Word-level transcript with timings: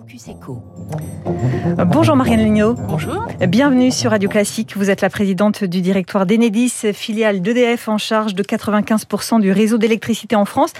Focus 0.00 0.28
Echo. 0.28 0.62
Bonjour 1.86 2.16
Marianne 2.16 2.40
Lignot. 2.40 2.72
Bonjour. 2.72 3.26
Bienvenue 3.46 3.90
sur 3.90 4.12
Radio 4.12 4.30
Classique. 4.30 4.74
Vous 4.74 4.88
êtes 4.88 5.02
la 5.02 5.10
présidente 5.10 5.62
du 5.62 5.82
directoire 5.82 6.24
d'Enedis, 6.24 6.72
filiale 6.94 7.42
d'EDF 7.42 7.86
en 7.86 7.98
charge 7.98 8.34
de 8.34 8.42
95% 8.42 9.40
du 9.40 9.52
réseau 9.52 9.76
d'électricité 9.76 10.36
en 10.36 10.46
France. 10.46 10.72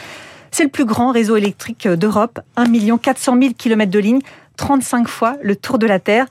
C'est 0.51 0.63
le 0.63 0.71
plus 0.71 0.87
grand 0.87 1.13
réseau 1.13 1.37
électrique 1.37 1.87
d'Europe, 1.87 2.41
1 2.57 2.97
400 2.97 3.37
000 3.39 3.53
km 3.59 3.91
de 3.91 3.99
lignes, 3.99 4.21
35 4.57 5.07
fois 5.07 5.37
le 5.43 5.55
tour 5.55 5.79
de 5.79 5.87
la 5.87 5.99
Terre. 5.99 6.25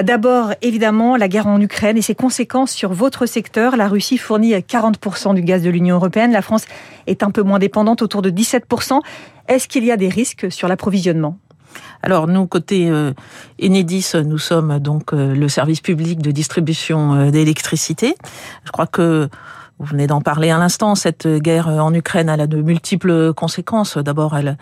D'abord, 0.00 0.52
évidemment, 0.62 1.16
la 1.16 1.26
guerre 1.26 1.48
en 1.48 1.60
Ukraine 1.60 1.96
et 1.96 2.02
ses 2.02 2.14
conséquences 2.14 2.70
sur 2.70 2.92
votre 2.92 3.26
secteur. 3.26 3.76
La 3.76 3.88
Russie 3.88 4.16
fournit 4.16 4.52
40% 4.52 5.34
du 5.34 5.42
gaz 5.42 5.62
de 5.62 5.70
l'Union 5.70 5.96
européenne. 5.96 6.30
La 6.30 6.42
France 6.42 6.66
est 7.08 7.24
un 7.24 7.32
peu 7.32 7.42
moins 7.42 7.58
dépendante, 7.58 8.00
autour 8.00 8.22
de 8.22 8.30
17%. 8.30 9.00
Est-ce 9.48 9.66
qu'il 9.66 9.84
y 9.84 9.90
a 9.90 9.96
des 9.96 10.08
risques 10.08 10.52
sur 10.52 10.68
l'approvisionnement? 10.68 11.36
Alors 12.02 12.28
nous, 12.28 12.46
côté 12.46 12.88
euh, 12.90 13.12
Enedis, 13.62 14.12
nous 14.24 14.38
sommes 14.38 14.78
donc 14.78 15.12
euh, 15.12 15.34
le 15.34 15.48
service 15.48 15.80
public 15.80 16.20
de 16.20 16.30
distribution 16.30 17.14
euh, 17.14 17.30
d'électricité. 17.30 18.14
Je 18.64 18.70
crois 18.70 18.86
que 18.86 19.28
vous 19.80 19.86
venez 19.86 20.08
d'en 20.08 20.20
parler 20.20 20.50
à 20.50 20.58
l'instant, 20.58 20.96
cette 20.96 21.28
guerre 21.28 21.68
en 21.68 21.94
Ukraine, 21.94 22.28
elle 22.28 22.40
a 22.40 22.48
de 22.48 22.60
multiples 22.60 23.32
conséquences. 23.32 23.96
D'abord, 23.96 24.36
elle, 24.36 24.56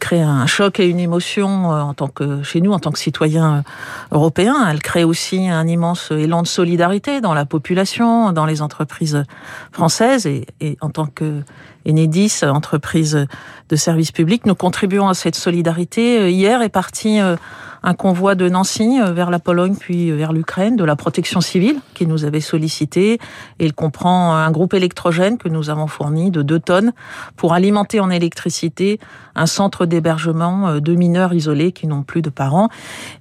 crée 0.00 0.20
un 0.20 0.46
choc 0.46 0.80
et 0.80 0.88
une 0.88 0.98
émotion 0.98 1.66
en 1.68 1.94
tant 1.94 2.08
que 2.08 2.42
chez 2.42 2.60
nous, 2.60 2.72
en 2.72 2.80
tant 2.80 2.90
que 2.90 2.98
citoyens 2.98 3.62
européens. 4.10 4.66
Elle 4.68 4.82
crée 4.82 5.04
aussi 5.04 5.48
un 5.48 5.68
immense 5.68 6.10
élan 6.10 6.42
de 6.42 6.48
solidarité 6.48 7.20
dans 7.20 7.32
la 7.32 7.44
population, 7.44 8.32
dans 8.32 8.44
les 8.44 8.60
entreprises 8.60 9.22
françaises 9.70 10.26
et 10.26 10.78
en 10.80 10.90
tant 10.90 11.06
que 11.06 11.44
Enedis, 11.86 12.40
entreprise 12.42 13.26
de 13.68 13.76
services 13.76 14.12
publics, 14.12 14.44
nous 14.44 14.54
contribuons 14.54 15.08
à 15.08 15.14
cette 15.14 15.36
solidarité. 15.36 16.32
Hier 16.32 16.60
est 16.62 16.68
parti 16.68 17.20
euh, 17.20 17.36
un 17.82 17.94
convoi 17.94 18.34
de 18.34 18.48
Nancy 18.48 19.00
euh, 19.00 19.12
vers 19.12 19.30
la 19.30 19.38
Pologne 19.38 19.76
puis 19.78 20.10
vers 20.10 20.32
l'Ukraine 20.32 20.74
de 20.74 20.84
la 20.84 20.96
protection 20.96 21.40
civile 21.40 21.78
qui 21.94 22.06
nous 22.06 22.24
avait 22.24 22.40
sollicité. 22.40 23.18
Il 23.60 23.72
comprend 23.72 24.34
un 24.34 24.50
groupe 24.50 24.74
électrogène 24.74 25.38
que 25.38 25.48
nous 25.48 25.70
avons 25.70 25.86
fourni 25.86 26.32
de 26.32 26.42
2 26.42 26.58
tonnes 26.58 26.92
pour 27.36 27.54
alimenter 27.54 28.00
en 28.00 28.10
électricité 28.10 28.98
un 29.36 29.46
centre 29.46 29.86
d'hébergement 29.86 30.68
euh, 30.68 30.80
de 30.80 30.94
mineurs 30.94 31.34
isolés 31.34 31.70
qui 31.70 31.86
n'ont 31.86 32.02
plus 32.02 32.22
de 32.22 32.30
parents. 32.30 32.68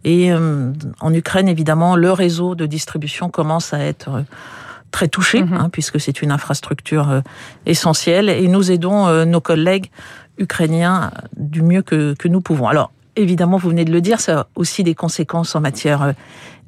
Et 0.04 0.32
en 0.34 1.14
Ukraine 1.14 1.48
évidemment 1.48 1.96
le 1.96 2.12
réseau 2.12 2.56
de 2.56 2.66
distribution 2.66 3.30
commence 3.30 3.74
à 3.74 3.80
être 3.80 4.24
très 4.92 5.08
touché, 5.08 5.44
mhm. 5.44 5.54
hein, 5.54 5.70
puisque 5.72 6.00
c'est 6.00 6.22
une 6.22 6.32
infrastructure 6.32 7.10
euh, 7.10 7.22
essentielle, 7.66 8.30
et 8.30 8.48
nous 8.48 8.72
aidons 8.72 9.08
euh, 9.08 9.26
nos 9.26 9.42
collègues 9.42 9.90
ukrainiens 10.38 11.12
du 11.36 11.62
mieux 11.62 11.82
que, 11.82 12.14
que 12.14 12.28
nous 12.28 12.42
pouvons. 12.42 12.68
Alors, 12.68 12.92
évidemment, 13.16 13.58
vous 13.58 13.70
venez 13.70 13.86
de 13.86 13.92
le 13.92 14.02
dire, 14.02 14.20
ça 14.20 14.40
a 14.40 14.48
aussi 14.56 14.84
des 14.84 14.96
conséquences 14.96 15.56
en 15.56 15.62
matière 15.62 16.02
euh, 16.02 16.12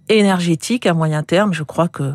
énergétique 0.10 0.86
à 0.86 0.94
moyen 0.94 1.24
terme, 1.24 1.54
je 1.54 1.64
crois 1.64 1.88
que 1.88 2.14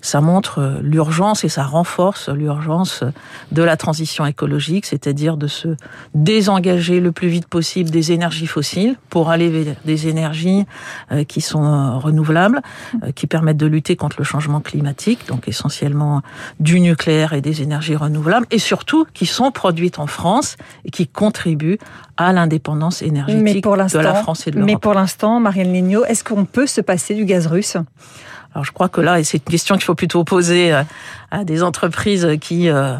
ça 0.00 0.20
montre 0.20 0.60
euh, 0.60 0.80
l'urgence 0.82 1.44
et 1.44 1.48
ça 1.48 1.64
renforce 1.64 2.28
l'urgence 2.28 3.04
de 3.50 3.62
la 3.62 3.76
transition 3.76 4.24
écologique, 4.26 4.86
c'est-à-dire 4.86 5.36
de 5.36 5.46
se 5.46 5.68
désengager 6.14 7.00
le 7.00 7.12
plus 7.12 7.28
vite 7.28 7.46
possible 7.46 7.90
des 7.90 8.12
énergies 8.12 8.46
fossiles 8.46 8.96
pour 9.10 9.30
aller 9.30 9.48
vers 9.48 9.76
des 9.84 10.08
énergies 10.08 10.64
euh, 11.10 11.24
qui 11.24 11.40
sont 11.40 11.64
euh, 11.64 11.96
renouvelables, 11.96 12.62
qui 13.14 13.26
permettent 13.26 13.56
de 13.56 13.66
lutter 13.66 13.96
contre 13.96 14.16
le 14.18 14.24
changement 14.24 14.60
climatique, 14.60 15.26
donc 15.28 15.48
essentiellement 15.48 16.22
du 16.60 16.80
nucléaire 16.80 17.32
et 17.32 17.40
des 17.40 17.62
énergies 17.62 17.96
renouvelables, 17.96 18.46
et 18.50 18.58
surtout 18.58 19.06
qui 19.14 19.26
sont 19.26 19.50
produites 19.50 19.98
en 19.98 20.06
France 20.06 20.56
et 20.84 20.90
qui 20.90 21.06
contribuent 21.06 21.78
à 22.26 22.32
l'indépendance 22.32 23.02
énergétique 23.02 23.64
de 23.64 23.98
la 23.98 24.14
France 24.14 24.46
et 24.46 24.50
de 24.50 24.56
l'Europe. 24.56 24.70
Mais 24.70 24.76
pour 24.76 24.94
l'instant, 24.94 25.40
Marianne 25.40 25.72
Lignot, 25.72 26.04
est-ce 26.04 26.24
qu'on 26.24 26.44
peut 26.44 26.66
se 26.66 26.80
passer 26.80 27.14
du 27.14 27.24
gaz 27.24 27.46
russe? 27.46 27.76
Alors 28.54 28.64
je 28.64 28.72
crois 28.72 28.88
que 28.88 29.00
là, 29.00 29.18
et 29.18 29.24
c'est 29.24 29.38
une 29.38 29.50
question 29.50 29.76
qu'il 29.76 29.84
faut 29.84 29.94
plutôt 29.94 30.24
poser 30.24 30.72
euh, 30.72 30.82
à 31.30 31.44
des 31.44 31.62
entreprises 31.62 32.28
qui 32.40 32.68
euh, 32.68 32.96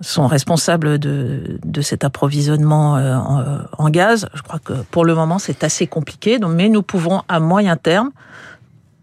sont 0.00 0.26
responsables 0.26 0.98
de, 0.98 1.58
de 1.64 1.80
cet 1.80 2.04
approvisionnement 2.04 2.96
euh, 2.96 3.18
en, 3.78 3.90
gaz. 3.90 4.28
Je 4.34 4.42
crois 4.42 4.60
que 4.60 4.72
pour 4.90 5.04
le 5.04 5.14
moment, 5.14 5.38
c'est 5.38 5.64
assez 5.64 5.86
compliqué, 5.86 6.38
mais 6.38 6.68
nous 6.68 6.82
pouvons 6.82 7.22
à 7.28 7.40
moyen 7.40 7.76
terme 7.76 8.10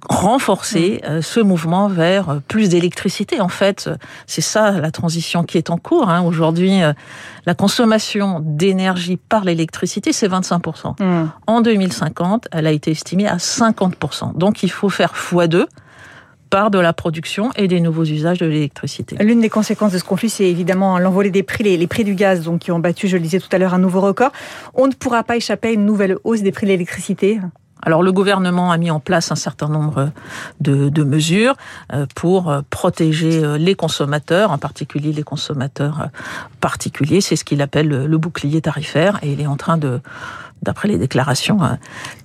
renforcer 0.10 1.02
mm. 1.04 1.10
euh, 1.10 1.22
ce 1.22 1.40
mouvement 1.40 1.88
vers 1.88 2.30
euh, 2.30 2.40
plus 2.48 2.70
d'électricité. 2.70 3.42
En 3.42 3.50
fait, 3.50 3.90
c'est 4.26 4.42
ça 4.42 4.72
la 4.72 4.92
transition 4.92 5.44
qui 5.44 5.58
est 5.58 5.70
en 5.70 5.78
cours. 5.78 6.10
Hein. 6.10 6.22
Aujourd'hui, 6.24 6.82
euh, 6.82 6.94
la 7.46 7.54
consommation 7.54 8.40
d'énergie 8.42 9.18
par 9.18 9.44
l'électricité, 9.44 10.14
c'est 10.14 10.28
25%. 10.28 11.02
Mm. 11.02 11.30
En 11.48 11.62
2050, 11.62 12.48
elle 12.52 12.68
a 12.68 12.72
été 12.72 12.92
estimée 12.92 13.28
à 13.28 13.38
50%. 13.38 14.38
Donc 14.38 14.64
il 14.64 14.72
faut 14.72 14.90
faire 14.90 15.14
x2 15.14 15.66
par 16.50 16.72
de 16.72 16.80
la 16.80 16.94
production 16.94 17.52
et 17.58 17.68
des 17.68 17.82
nouveaux 17.82 18.06
usages 18.06 18.38
de 18.38 18.46
l'électricité. 18.46 19.18
L'une 19.20 19.42
des 19.42 19.50
conséquences 19.50 19.92
de 19.92 19.98
ce 19.98 20.06
conflit, 20.06 20.30
c'est 20.30 20.46
évidemment 20.46 20.98
l'envolée 20.98 21.30
des 21.30 21.44
prix, 21.44 21.64
les, 21.64 21.88
prix 21.88 22.06
du 22.06 22.16
gaz, 22.16 22.44
donc 22.44 22.62
qui 22.62 22.72
ont 22.72 22.80
battu, 22.80 23.10
je 23.10 23.18
le 23.18 23.24
disais 23.24 23.40
tout 23.40 23.50
à 23.52 23.58
l'heure, 23.58 23.74
un 23.74 23.80
nouveau 23.80 24.00
record. 24.00 24.32
On 24.74 24.88
ne 24.88 24.94
pourra 24.94 25.24
pas 25.24 25.36
échapper 25.36 25.68
à 25.68 25.72
une 25.72 25.86
nouvelle 25.86 26.16
hausse 26.24 26.42
des 26.42 26.54
prix 26.54 26.66
de 26.66 26.72
l'électricité? 26.72 27.42
Alors 27.82 28.04
le 28.04 28.12
gouvernement 28.12 28.72
a 28.72 28.78
mis 28.78 28.92
en 28.92 29.00
place 29.00 29.32
un 29.32 29.36
certain 29.36 29.70
nombre 29.70 30.12
de, 30.60 31.04
mesures 31.04 31.56
euh, 31.94 32.06
pour 32.16 32.50
euh, 32.50 32.62
protéger 32.70 33.44
euh, 33.44 33.58
les 33.58 33.76
consommateurs, 33.76 34.52
en 34.52 34.58
particulier 34.58 35.14
les 35.14 35.24
consommateurs 35.24 36.10
particuliers. 36.60 37.22
C'est 37.22 37.36
ce 37.36 37.44
qu'il 37.44 37.62
appelle 37.62 37.88
le 37.88 38.18
bouclier 38.18 38.62
tarifaire 38.62 39.20
et 39.22 39.32
il 39.32 39.42
est 39.42 39.48
en 39.48 39.58
train 39.58 39.78
de 39.78 40.02
d'après 40.62 40.88
les 40.88 40.98
déclarations 40.98 41.64
euh, 41.64 41.76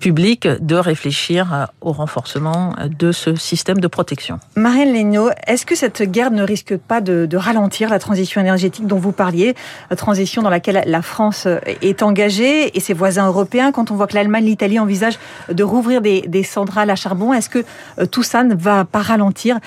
publiques, 0.00 0.46
de 0.46 0.74
réfléchir 0.76 1.52
euh, 1.52 1.64
au 1.80 1.92
renforcement 1.92 2.74
euh, 2.78 2.88
de 2.88 3.12
ce 3.12 3.34
système 3.34 3.78
de 3.80 3.86
protection. 3.86 4.38
Marianne 4.56 4.92
Legnaud, 4.92 5.30
est-ce 5.46 5.66
que 5.66 5.74
cette 5.74 6.02
guerre 6.02 6.30
ne 6.30 6.42
risque 6.42 6.76
pas 6.76 7.00
de, 7.00 7.28
ralentir 7.36 7.88
la 7.88 7.98
transition 7.98 8.40
énergétique 8.40 8.86
dont 8.86 8.98
vous 8.98 9.12
parliez, 9.12 9.54
transition 9.96 10.42
dans 10.42 10.50
laquelle 10.50 10.82
la 10.86 11.02
France 11.02 11.48
est 11.80 12.02
engagée 12.02 12.76
et 12.76 12.80
ses 12.80 12.92
voisins 12.92 13.26
européens, 13.26 13.72
quand 13.72 13.90
on 13.90 13.96
voit 13.96 14.06
que 14.06 14.14
l'Allemagne, 14.14 14.44
l'Italie 14.44 14.78
envisagent 14.78 15.18
de 15.50 15.64
rouvrir 15.64 16.02
des, 16.02 16.22
des 16.22 16.42
centrales 16.42 16.90
à 16.90 16.94
charbon, 16.94 17.32
est-ce 17.32 17.48
que 17.48 17.64
tout 18.06 18.22
ça 18.22 18.44
ne 18.44 18.54
va 18.54 18.84
pas 18.84 19.00
ralentir 19.00 19.58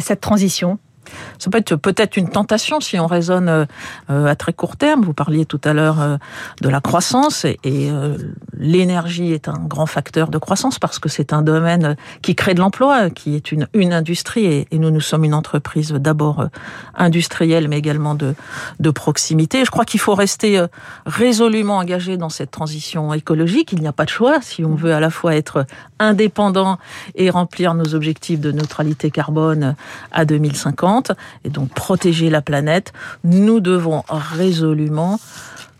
cette 0.00 0.20
transition? 0.20 0.78
Ça 1.38 1.50
peut 1.50 1.58
être 1.58 1.76
peut-être 1.76 2.16
une 2.16 2.28
tentation 2.28 2.80
si 2.80 2.98
on 2.98 3.06
raisonne 3.06 3.48
euh, 3.48 4.26
à 4.26 4.34
très 4.34 4.52
court 4.52 4.76
terme. 4.76 5.02
Vous 5.02 5.12
parliez 5.12 5.44
tout 5.44 5.60
à 5.64 5.72
l'heure 5.72 6.00
euh, 6.00 6.16
de 6.60 6.68
la 6.68 6.80
croissance 6.80 7.44
et, 7.44 7.58
euh, 7.64 8.16
l'énergie 8.58 9.32
est 9.32 9.48
un 9.48 9.58
grand 9.58 9.86
facteur 9.86 10.28
de 10.28 10.38
croissance 10.38 10.78
parce 10.78 10.98
que 10.98 11.08
c'est 11.08 11.32
un 11.32 11.42
domaine 11.42 11.96
qui 12.22 12.34
crée 12.34 12.54
de 12.54 12.60
l'emploi, 12.60 13.10
qui 13.10 13.34
est 13.34 13.50
une, 13.50 13.66
une 13.74 13.92
industrie 13.92 14.46
et, 14.46 14.66
nous, 14.72 14.90
nous 14.90 15.00
sommes 15.00 15.24
une 15.24 15.34
entreprise 15.34 15.92
d'abord 15.92 16.46
industrielle 16.94 17.68
mais 17.68 17.78
également 17.78 18.14
de, 18.14 18.34
de 18.78 18.90
proximité. 18.90 19.64
Je 19.64 19.70
crois 19.70 19.84
qu'il 19.84 20.00
faut 20.00 20.14
rester 20.14 20.64
résolument 21.06 21.78
engagé 21.78 22.16
dans 22.16 22.28
cette 22.28 22.50
transition 22.50 23.12
écologique. 23.14 23.72
Il 23.72 23.80
n'y 23.80 23.88
a 23.88 23.92
pas 23.92 24.04
de 24.04 24.10
choix 24.10 24.40
si 24.40 24.64
on 24.64 24.74
veut 24.74 24.94
à 24.94 25.00
la 25.00 25.10
fois 25.10 25.34
être 25.34 25.66
indépendant 25.98 26.78
et 27.14 27.30
remplir 27.30 27.74
nos 27.74 27.94
objectifs 27.94 28.40
de 28.40 28.52
neutralité 28.52 29.10
carbone 29.10 29.74
à 30.12 30.24
2050 30.24 31.01
et 31.44 31.50
donc 31.50 31.70
protéger 31.70 32.30
la 32.30 32.42
planète, 32.42 32.92
nous 33.24 33.60
devons 33.60 34.02
résolument, 34.08 35.18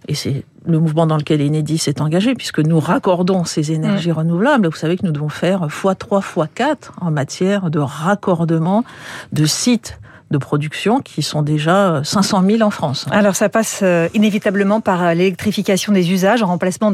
et 0.08 0.14
c'est 0.14 0.44
le 0.64 0.78
mouvement 0.78 1.06
dans 1.06 1.16
lequel 1.16 1.40
Enedis 1.42 1.78
s'est 1.78 2.00
engagé, 2.00 2.34
puisque 2.34 2.60
nous 2.60 2.80
raccordons 2.80 3.44
ces 3.44 3.72
énergies 3.72 4.10
mm. 4.10 4.14
renouvelables. 4.14 4.68
Vous 4.68 4.76
savez 4.76 4.96
que 4.96 5.06
nous 5.06 5.12
devons 5.12 5.28
faire 5.28 5.66
x3, 5.66 6.22
x4 6.22 6.76
en 7.00 7.10
matière 7.10 7.70
de 7.70 7.78
raccordement 7.78 8.84
de 9.32 9.44
sites 9.44 9.98
de 10.32 10.38
production 10.38 11.00
qui 11.00 11.22
sont 11.22 11.42
déjà 11.42 12.00
500 12.02 12.42
000 12.44 12.62
en 12.62 12.70
France. 12.70 13.06
Alors 13.12 13.36
ça 13.36 13.48
passe 13.48 13.80
euh, 13.82 14.08
inévitablement 14.14 14.80
par 14.80 15.02
euh, 15.04 15.14
l'électrification 15.14 15.92
des 15.92 16.10
usages 16.10 16.42
en 16.42 16.46
remplacement 16.46 16.92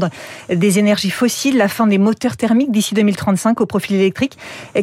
des 0.50 0.78
énergies 0.78 1.10
fossiles, 1.10 1.56
la 1.56 1.68
fin 1.68 1.86
des 1.86 1.96
moteurs 1.98 2.36
thermiques 2.36 2.70
d'ici 2.70 2.94
2035 2.94 3.60
au 3.60 3.66
profil 3.66 3.96
électrique. 3.96 4.36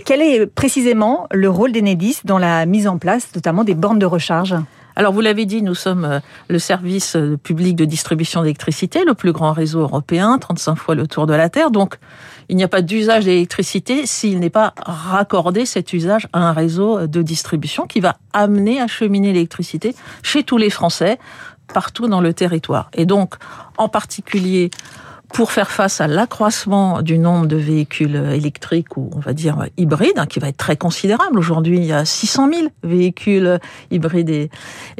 Quel 0.06 0.22
est 0.22 0.46
précisément 0.48 1.28
le 1.31 1.50
rôle 1.50 1.72
d'Enedis 1.72 2.22
dans 2.24 2.40
la 2.40 2.66
mise 2.66 2.88
en 2.88 2.98
place 2.98 3.28
notamment 3.36 3.63
des 3.63 3.75
bornes 3.75 4.00
de 4.00 4.06
recharge? 4.06 4.56
Alors 4.95 5.12
vous 5.12 5.21
l'avez 5.21 5.45
dit, 5.45 5.62
nous 5.62 5.75
sommes 5.75 6.06
euh, 6.06 6.19
le 6.47 6.59
service 6.59 7.18
public 7.44 7.75
de 7.75 7.86
distribution 7.86 8.42
d'électricité, 8.42 9.03
le 9.06 9.13
plus 9.13 9.31
grand 9.31 9.51
réseau 9.51 9.81
européen, 9.81 10.38
35 10.38 10.75
fois 10.75 10.95
le 10.95 11.07
tour 11.07 11.27
de 11.27 11.33
la 11.33 11.50
Terre. 11.50 11.71
Donc 11.71 11.97
il 12.50 12.56
n'y 12.56 12.63
a 12.63 12.68
pas 12.68 12.81
d'usage 12.81 13.25
d'électricité 13.25 14.06
s'il 14.06 14.39
n'est 14.39 14.50
pas 14.50 14.74
raccordé 14.86 15.65
cet 15.65 15.94
usage 15.94 16.27
à 16.33 16.39
un 16.39 16.53
réseau 16.53 17.07
de 17.07 17.21
distribution 17.21 17.88
qui 17.88 18.00
va 18.00 18.18
amener 18.33 18.80
à 18.80 18.88
cheminer 18.88 19.33
l'électricité 19.33 19.95
chez 20.24 20.44
tous 20.44 20.57
les 20.57 20.69
Français, 20.69 21.18
partout 21.74 22.07
dans 22.07 22.21
le 22.21 22.33
territoire. 22.33 22.89
Et 22.94 23.06
donc, 23.06 23.36
en 23.77 23.89
particulier, 23.89 24.69
pour 25.33 25.51
faire 25.51 25.72
face 25.72 26.01
à 26.01 26.07
l'accroissement 26.07 27.01
du 27.01 27.18
nombre 27.18 27.48
de 27.48 27.56
véhicules 27.56 28.16
électriques 28.16 28.98
ou 28.98 29.10
on 29.13 29.19
va 29.19 29.33
dire 29.33 29.66
hybrides, 29.77 30.18
hein, 30.18 30.25
qui 30.25 30.39
va 30.39 30.48
être 30.50 30.57
très 30.57 30.77
considérable. 30.77 31.38
Aujourd'hui, 31.38 31.77
il 31.77 31.86
y 31.86 31.94
a 31.94 32.06
600 32.06 32.50
000 32.51 32.68
véhicules 32.83 33.60
hybrides 33.92 34.30
et, 34.30 34.50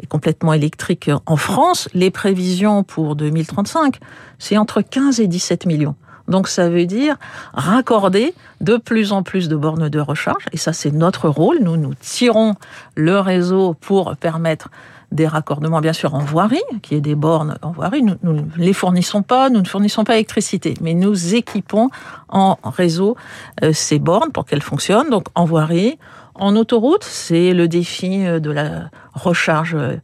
et, 0.02 0.06
complètement 0.06 0.52
électriques 0.52 1.10
en 1.26 1.36
France. 1.36 1.88
Les 1.94 2.10
prévisions 2.10 2.82
pour 2.82 3.16
2035, 3.16 3.98
c'est 4.38 4.56
entre 4.58 4.82
15 4.82 5.20
et 5.20 5.26
17 5.26 5.66
millions. 5.66 5.94
Donc 6.28 6.48
ça 6.48 6.68
veut 6.68 6.86
dire 6.86 7.16
raccorder 7.54 8.34
de 8.60 8.76
plus 8.76 9.12
en 9.12 9.22
plus 9.22 9.48
de 9.48 9.56
bornes 9.56 9.88
de 9.88 10.00
recharge. 10.00 10.46
Et 10.52 10.56
ça, 10.56 10.72
c'est 10.72 10.90
notre 10.90 11.28
rôle. 11.28 11.58
Nous, 11.60 11.76
nous 11.76 11.94
tirons 11.94 12.54
le 12.94 13.18
réseau 13.20 13.74
pour 13.74 14.16
permettre 14.16 14.68
des 15.12 15.26
raccordements, 15.26 15.80
bien 15.80 15.92
sûr, 15.92 16.14
en 16.14 16.18
voirie, 16.18 16.62
qui 16.82 16.94
est 16.94 17.00
des 17.00 17.14
bornes 17.14 17.58
en 17.62 17.70
voirie. 17.70 18.02
Nous 18.02 18.16
ne 18.22 18.42
les 18.56 18.72
fournissons 18.72 19.22
pas, 19.22 19.50
nous 19.50 19.60
ne 19.60 19.66
fournissons 19.66 20.04
pas 20.04 20.12
l'électricité, 20.12 20.74
mais 20.80 20.94
nous 20.94 21.34
équipons 21.34 21.88
en 22.28 22.56
réseau 22.64 23.16
euh, 23.62 23.72
ces 23.72 23.98
bornes 23.98 24.32
pour 24.32 24.44
qu'elles 24.44 24.62
fonctionnent. 24.62 25.10
Donc 25.10 25.26
en 25.34 25.44
voirie, 25.44 25.98
en 26.34 26.56
autoroute, 26.56 27.04
c'est 27.04 27.54
le 27.54 27.68
défi 27.68 28.26
euh, 28.26 28.40
de 28.40 28.50
la 28.50 28.90
recharge 29.14 29.74
euh, 29.74 29.96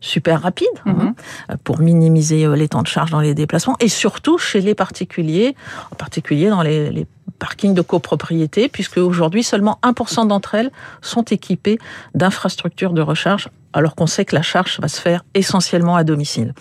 super 0.00 0.42
rapide 0.42 0.68
hein, 0.86 1.14
mhm. 1.48 1.56
pour 1.64 1.80
minimiser 1.80 2.46
les 2.56 2.68
temps 2.68 2.82
de 2.82 2.86
charge 2.86 3.10
dans 3.10 3.20
les 3.20 3.34
déplacements 3.34 3.76
et 3.80 3.88
surtout 3.88 4.38
chez 4.38 4.60
les 4.60 4.74
particuliers, 4.74 5.56
en 5.90 5.96
particulier 5.96 6.48
dans 6.48 6.62
les, 6.62 6.90
les 6.90 7.06
parkings 7.38 7.74
de 7.74 7.82
copropriété, 7.82 8.68
puisque 8.68 8.98
aujourd'hui 8.98 9.42
seulement 9.42 9.78
1% 9.82 10.28
d'entre 10.28 10.54
elles 10.54 10.70
sont 11.02 11.24
équipées 11.24 11.78
d'infrastructures 12.14 12.92
de 12.92 13.02
recharge 13.02 13.50
alors 13.74 13.94
qu'on 13.94 14.06
sait 14.06 14.24
que 14.24 14.34
la 14.34 14.42
charge 14.42 14.78
va 14.80 14.88
se 14.88 15.00
faire 15.00 15.24
essentiellement 15.34 15.96
à 15.96 16.04
domicile. 16.04 16.54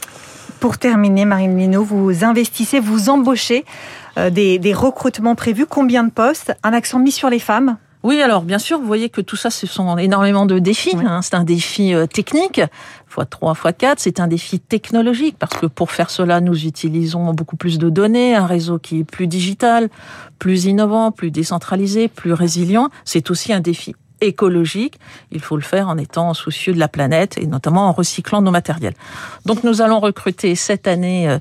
Pour 0.60 0.78
terminer, 0.78 1.26
Marine 1.26 1.58
Lino, 1.58 1.84
vous 1.84 2.24
investissez, 2.24 2.80
vous 2.80 3.10
embauchez 3.10 3.66
euh, 4.18 4.30
des, 4.30 4.74
recrutements 4.74 5.36
prévus. 5.36 5.66
Combien 5.66 6.04
de 6.04 6.12
postes? 6.12 6.54
Un 6.64 6.74
accent 6.74 7.00
mis 7.00 7.12
sur 7.12 7.30
les 7.30 7.40
femmes? 7.40 7.78
Oui, 8.04 8.22
alors 8.22 8.42
bien 8.42 8.60
sûr, 8.60 8.80
vous 8.80 8.86
voyez 8.86 9.10
que 9.10 9.22
tout 9.22 9.38
ça, 9.38 9.50
ce 9.50 9.66
sont 9.66 9.98
énormément 9.98 10.46
de 10.46 10.60
défis. 10.60 10.96
Hein. 11.06 11.22
C'est 11.22 11.36
un 11.36 11.44
défi 11.46 11.94
euh, 11.94 12.06
technique, 12.06 12.62
fois 13.08 13.26
3, 13.26 13.54
fois 13.56 13.72
4, 13.72 14.00
c'est 14.00 14.20
un 14.20 14.28
défi 14.28 14.60
technologique, 14.60 15.38
parce 15.40 15.58
que 15.58 15.68
pour 15.68 15.92
faire 15.92 16.10
cela, 16.10 16.42
nous 16.42 16.66
utilisons 16.66 17.34
beaucoup 17.34 17.56
plus 17.56 17.78
de 17.78 17.90
données, 17.90 18.36
un 18.36 18.46
réseau 18.46 18.78
qui 18.78 19.00
est 19.00 19.04
plus 19.06 19.28
digital, 19.28 19.90
plus 20.40 20.66
innovant, 20.66 21.12
plus 21.12 21.32
décentralisé, 21.32 22.10
plus 22.10 22.34
résilient. 22.34 22.90
C'est 23.06 23.32
aussi 23.32 23.54
un 23.54 23.62
défi 23.62 23.96
écologique, 24.28 25.00
il 25.32 25.42
faut 25.42 25.56
le 25.56 25.62
faire 25.62 25.88
en 25.90 25.98
étant 25.98 26.34
soucieux 26.34 26.74
de 26.74 26.80
la 26.80 26.88
planète 26.88 27.38
et 27.38 27.48
notamment 27.48 27.88
en 27.88 27.92
recyclant 27.92 28.42
nos 28.42 28.52
matériels. 28.52 28.94
Donc 29.46 29.64
nous 29.64 29.82
allons 29.82 30.00
recruter 30.00 30.56
cette 30.56 30.88
année 30.88 31.38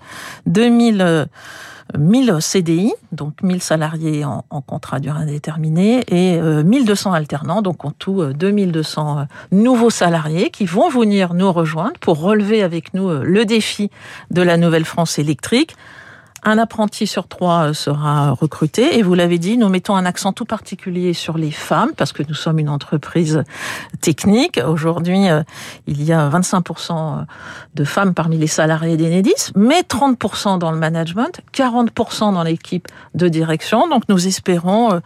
2000 0.47 1.01
euh, 1.01 1.25
1000 1.99 2.31
euh, 2.31 2.41
CDI, 2.41 2.93
donc 3.11 3.43
1000 3.43 3.63
salariés 3.63 4.25
en, 4.25 4.43
contrat 4.63 4.99
durée 5.01 5.23
indéterminée 5.23 6.05
et 6.09 6.41
1200 6.41 7.11
euh, 7.11 7.17
alternants, 7.17 7.61
donc 7.61 7.85
en 7.85 7.91
tout 7.91 8.25
2200 8.25 9.27
nouveaux 9.51 9.91
salariés 9.91 10.51
qui 10.51 10.65
vont 10.65 10.89
venir 10.89 11.35
nous 11.35 11.53
rejoindre 11.53 11.99
pour 12.01 12.21
relever 12.21 12.63
avec 12.63 12.95
nous 12.95 13.11
le 13.11 13.45
défi 13.45 13.91
de 14.31 14.43
la 14.43 14.57
nouvelle 14.57 14.85
France 14.85 15.19
électrique 15.19 15.77
un 16.45 16.59
apprenti 16.59 17.07
sur 17.07 17.29
trois 17.29 17.69
euh, 17.69 17.73
sera 17.73 18.31
recruté. 18.31 18.99
Et 18.99 19.03
vous 19.03 19.15
l'avez 19.15 19.39
dit, 19.39 19.57
nous 19.57 19.69
mettons 19.69 19.95
un 19.95 20.05
accent 20.05 20.33
tout 20.33 20.45
particulier 20.45 21.13
sur 21.13 21.39
les 21.39 21.51
femmes 21.51 21.93
parce 21.97 22.13
que 22.13 22.23
nous 22.29 22.35
sommes 22.35 22.59
une 22.59 22.69
entreprise 22.69 23.45
technique. 24.01 24.61
Aujourd'hui, 24.67 25.29
euh, 25.29 25.43
il 25.87 26.03
y 26.03 26.13
a 26.13 26.29
25% 26.29 27.25
de 27.75 27.85
femmes 27.85 28.15
parmi 28.15 28.37
les 28.39 28.47
salariés 28.47 28.97
d'Enedis, 28.97 29.53
mais 29.55 29.81
30% 29.83 30.59
dans 30.59 30.71
le 30.71 30.79
management, 30.79 31.41
40% 31.55 32.35
dans 32.35 32.43
l'équipe 32.43 32.89
de 33.15 33.29
direction. 33.29 33.89
Donc 33.89 34.03
nous 34.09 34.27
espérons 34.27 34.93
euh, 34.93 35.01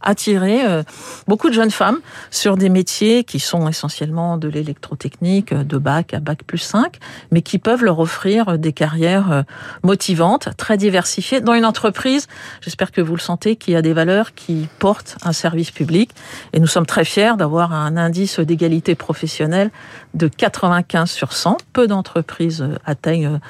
attirer 0.00 0.64
euh, 0.66 0.82
beaucoup 1.26 1.48
de 1.48 1.54
jeunes 1.54 1.70
femmes 1.70 1.98
sur 2.30 2.56
des 2.56 2.68
métiers 2.68 3.24
qui 3.24 3.40
sont 3.40 3.68
essentiellement 3.68 4.36
de 4.38 4.48
l'électrotechnique, 4.48 5.54
de 5.54 5.78
bac 5.78 6.14
à 6.14 6.20
bac 6.20 6.44
plus 6.44 6.58
5, 6.58 6.98
mais 7.30 7.42
qui 7.42 7.58
peuvent 7.58 7.84
leur 7.84 7.98
offrir 7.98 8.58
des 8.58 8.72
carrières 8.72 9.32
euh, 9.32 9.42
motivantes, 9.82 10.48
très 10.56 10.76
diversifiées, 10.78 11.40
dans 11.40 11.54
une 11.54 11.66
entreprise, 11.66 12.26
j'espère 12.62 12.90
que 12.90 13.00
vous 13.00 13.14
le 13.14 13.20
sentez, 13.20 13.56
qui 13.56 13.76
a 13.76 13.82
des 13.82 13.92
valeurs, 13.92 14.34
qui 14.34 14.68
portent 14.78 15.18
un 15.22 15.32
service 15.32 15.70
public. 15.70 16.10
Et 16.52 16.60
nous 16.60 16.66
sommes 16.66 16.86
très 16.86 17.04
fiers 17.04 17.36
d'avoir 17.36 17.72
un 17.72 17.96
indice 17.96 18.40
d'égalité 18.40 18.94
professionnelle 18.94 19.70
de 20.14 20.28
95 20.28 21.10
sur 21.10 21.32
100. 21.32 21.58
Peu 21.72 21.86
d'entreprises 21.86 22.62
euh, 22.62 22.76
atteignent 22.84 23.40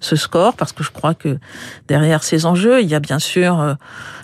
ce 0.00 0.16
score 0.16 0.54
parce 0.54 0.72
que 0.72 0.82
je 0.82 0.90
crois 0.90 1.14
que 1.14 1.38
derrière 1.88 2.22
ces 2.22 2.46
enjeux, 2.46 2.82
il 2.82 2.88
y 2.88 2.94
a 2.94 3.00
bien 3.00 3.18
sûr 3.18 3.76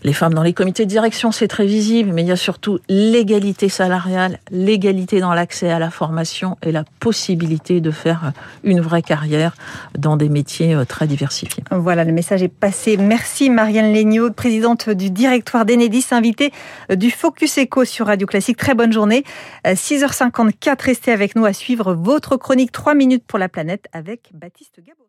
les 0.05 0.12
femmes 0.12 0.35
dans 0.35 0.43
les 0.43 0.52
comités 0.52 0.85
de 0.85 0.91
direction, 0.91 1.32
c'est 1.32 1.49
très 1.49 1.64
visible, 1.64 2.12
mais 2.12 2.23
il 2.23 2.29
y 2.29 2.32
a 2.32 2.37
surtout 2.37 2.79
l'égalité 2.88 3.70
salariale, 3.70 4.38
l'égalité 4.50 5.19
dans 5.19 5.32
l'accès 5.32 5.70
à 5.70 5.79
la 5.79 5.91
formation 5.91 6.58
et 6.62 6.73
la 6.73 6.85
possibilité 7.00 7.81
de 7.81 7.91
faire 7.91 8.32
une 8.64 8.81
vraie 8.81 9.02
carrière 9.02 9.56
dans 9.99 10.17
des 10.17 10.29
métiers 10.29 10.75
euh, 10.75 10.85
très 10.85 11.06
diversifiés. 11.06 11.64
Voilà, 11.70 12.05
le 12.05 12.12
message 12.12 12.43
est 12.43 12.49
passé. 12.49 12.99
Merci 12.99 13.49
Marianne 13.49 13.94
Legnaud, 13.94 14.31
présidente 14.31 14.91
du 14.91 15.11
directoire 15.11 15.64
d'Enedis, 15.64 16.06
invitée 16.11 16.52
euh, 16.91 16.96
du 16.96 17.11
Focus 17.11 17.58
Eco 17.58 17.87
sur 17.87 18.06
Radio 18.06 18.26
Classique. 18.26 18.58
Très 18.58 18.75
bonne 18.75 18.93
journée. 18.93 19.25
6h54, 19.64 20.69
euh, 20.69 20.75
restez 20.81 21.12
avec 21.12 21.35
nous 21.35 21.46
à 21.46 21.55
suivre 21.55 21.94
votre 21.94 22.37
chronique 22.37 22.73
3 22.73 22.94
minutes 22.94 23.25
pour 23.26 23.38
la 23.38 23.49
planète 23.49 23.87
avec 23.93 24.31
Baptiste 24.35 24.81
Gabon. 24.81 25.05